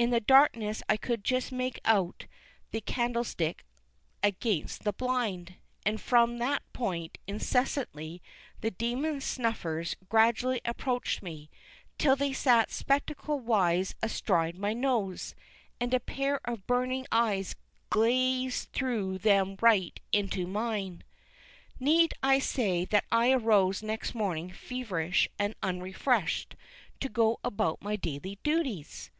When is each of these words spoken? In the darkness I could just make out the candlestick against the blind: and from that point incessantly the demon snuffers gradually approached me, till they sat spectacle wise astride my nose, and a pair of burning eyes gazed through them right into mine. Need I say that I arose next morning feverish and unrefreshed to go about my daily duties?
In 0.00 0.10
the 0.10 0.20
darkness 0.20 0.80
I 0.88 0.96
could 0.96 1.24
just 1.24 1.50
make 1.50 1.80
out 1.84 2.28
the 2.70 2.80
candlestick 2.80 3.64
against 4.22 4.84
the 4.84 4.92
blind: 4.92 5.56
and 5.84 6.00
from 6.00 6.38
that 6.38 6.62
point 6.72 7.18
incessantly 7.26 8.22
the 8.60 8.70
demon 8.70 9.20
snuffers 9.20 9.96
gradually 10.08 10.60
approached 10.64 11.20
me, 11.20 11.50
till 11.98 12.14
they 12.14 12.32
sat 12.32 12.70
spectacle 12.70 13.40
wise 13.40 13.96
astride 14.00 14.56
my 14.56 14.72
nose, 14.72 15.34
and 15.80 15.92
a 15.92 15.98
pair 15.98 16.40
of 16.44 16.64
burning 16.68 17.04
eyes 17.10 17.56
gazed 17.92 18.70
through 18.72 19.18
them 19.18 19.56
right 19.60 19.98
into 20.12 20.46
mine. 20.46 21.02
Need 21.80 22.14
I 22.22 22.38
say 22.38 22.84
that 22.84 23.04
I 23.10 23.32
arose 23.32 23.82
next 23.82 24.14
morning 24.14 24.52
feverish 24.52 25.28
and 25.40 25.56
unrefreshed 25.60 26.54
to 27.00 27.08
go 27.08 27.40
about 27.42 27.82
my 27.82 27.96
daily 27.96 28.38
duties? 28.44 29.10